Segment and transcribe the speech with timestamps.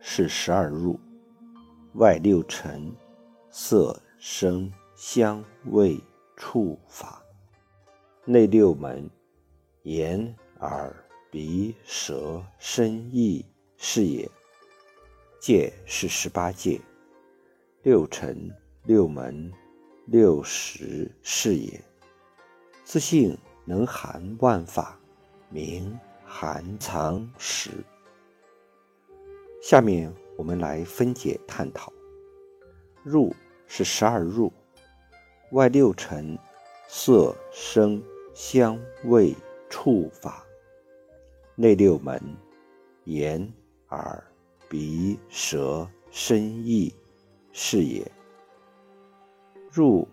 [0.00, 0.98] 是十二入，
[1.94, 2.92] 外六尘，
[3.50, 6.00] 色声香味
[6.36, 7.22] 触法；
[8.24, 9.08] 内六门，
[9.82, 10.94] 眼耳
[11.30, 13.44] 鼻舌身意
[13.76, 14.28] 是也。
[15.38, 16.80] 戒是十八戒，
[17.82, 18.50] 六尘
[18.84, 19.52] 六门
[20.06, 21.80] 六识是也。
[22.84, 24.96] 自性能含万法。
[25.52, 27.70] 名含藏识。
[29.60, 31.92] 下面我们来分解探讨。
[33.02, 33.34] 入
[33.66, 34.50] 是十二入，
[35.52, 36.38] 外六尘，
[36.88, 38.02] 色声
[38.34, 39.34] 香味
[39.68, 40.42] 触法；
[41.56, 42.18] 内六门，
[43.04, 43.52] 眼
[43.90, 44.22] 耳
[44.68, 46.94] 鼻舌身意
[47.52, 48.10] 是也。
[49.70, 50.08] 入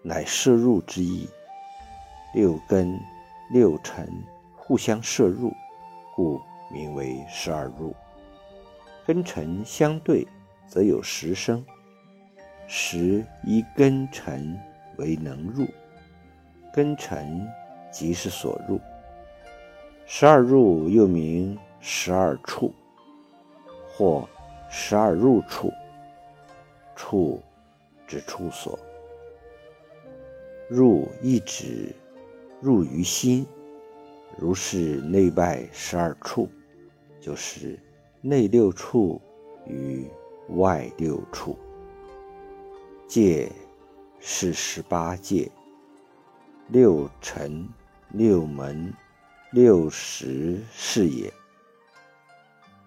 [0.00, 1.28] 乃摄入之意，
[2.34, 2.98] 六根
[3.52, 4.08] 六尘。
[4.56, 5.52] 互相摄入，
[6.14, 6.40] 故
[6.72, 7.92] 名为十二入。
[9.06, 10.26] 根尘相对，
[10.66, 11.64] 则有十生。
[12.68, 14.58] 十依根尘
[14.96, 15.66] 为能入，
[16.72, 17.46] 根尘
[17.90, 18.80] 即是所入。
[20.06, 22.72] 十二入又名十二处，
[23.88, 24.28] 或
[24.70, 25.72] 十二入处。
[26.94, 27.42] 处
[28.06, 28.78] 指处所，
[30.68, 31.94] 入亦指
[32.60, 33.46] 入于心。
[34.38, 36.48] 如是内外十二处，
[37.20, 37.78] 就是
[38.24, 39.20] 内六处
[39.66, 40.08] 与
[40.50, 41.58] 外六处。
[43.08, 43.50] 戒
[44.20, 45.50] 是十八戒，
[46.68, 47.68] 六尘
[48.12, 48.94] 六门
[49.50, 51.32] 六识是也。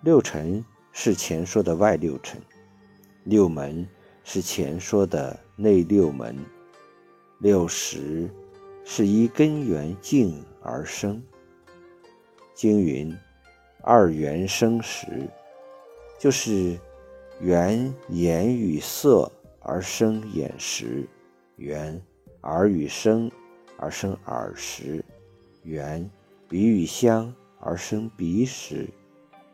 [0.00, 2.40] 六尘是前说的外六尘，
[3.24, 3.86] 六门
[4.24, 6.34] 是前说的内六门，
[7.40, 8.30] 六识
[8.82, 11.22] 是依根源境而生。
[12.54, 13.14] 经云
[13.90, 15.06] ：“二元生时，
[16.18, 16.78] 就是
[17.40, 21.08] 缘眼与色而生眼识，
[21.56, 21.98] 缘
[22.42, 23.30] 耳与声
[23.78, 25.02] 而生耳识，
[25.62, 26.06] 缘
[26.50, 28.86] 鼻与香而生鼻识，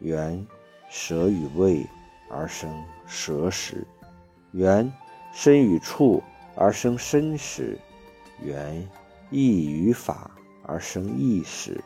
[0.00, 0.44] 缘
[0.90, 1.86] 舌与味
[2.28, 2.68] 而生
[3.06, 3.86] 舌识，
[4.50, 4.92] 缘
[5.32, 6.20] 身与触
[6.56, 7.78] 而生身识，
[8.42, 8.84] 缘
[9.30, 10.28] 意与法
[10.64, 11.80] 而生意识。”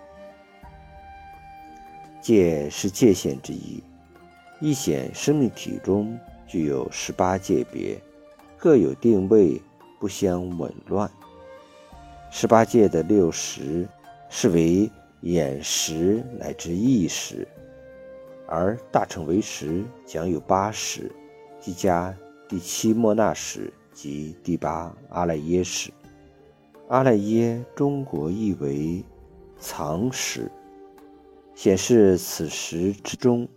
[2.28, 3.82] 界是界限之一，
[4.60, 6.14] 一显生命体中
[6.46, 7.98] 具有十八界别，
[8.58, 9.58] 各有定位，
[9.98, 11.10] 不相紊乱。
[12.30, 13.88] 十八界的六识
[14.28, 14.90] 是为
[15.22, 17.48] 眼识乃至意识，
[18.46, 21.10] 而大乘为识讲有八识，
[21.58, 22.14] 即加
[22.46, 25.90] 第七莫那识及第八阿赖耶识。
[26.88, 29.02] 阿赖耶中国译为
[29.58, 30.52] 藏识。
[31.58, 33.48] 显示此时之中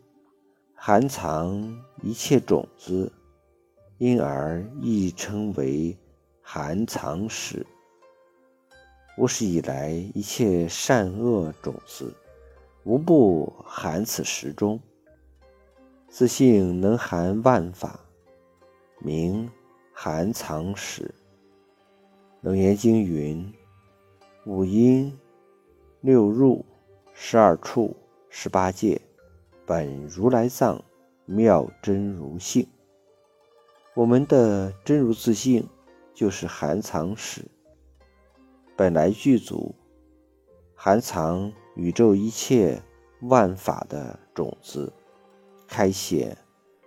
[0.74, 3.14] 含藏一切种子，
[4.00, 5.96] 因而亦称为
[6.42, 7.64] 含藏识。
[9.20, 12.12] 无始以来一切善恶种子，
[12.86, 14.80] 无不含此时中。
[16.10, 18.00] 自性能含万法，
[18.98, 19.48] 名
[19.94, 21.14] 含藏识。
[22.42, 23.54] 楞严经云：
[24.48, 25.16] 五阴
[26.02, 26.66] 六入。
[27.24, 27.96] 十二处，
[28.30, 29.00] 十八界，
[29.64, 30.84] 本如来藏，
[31.28, 32.68] 妙真如性。
[33.94, 35.70] 我们的真如自性，
[36.16, 37.46] 就是含藏史，
[38.76, 39.76] 本来具足，
[40.74, 42.82] 含藏宇宙一切
[43.22, 44.92] 万法的种子，
[45.68, 46.36] 开显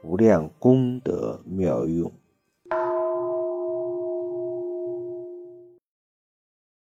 [0.02, 2.12] 无量功德妙用。